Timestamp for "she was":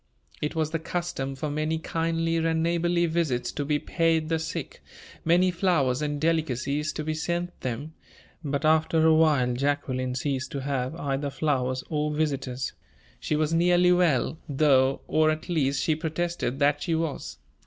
13.19-13.53, 16.81-17.37